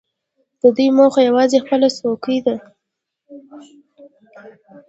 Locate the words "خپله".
1.63-1.87